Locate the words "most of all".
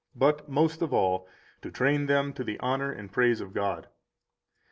0.49-1.27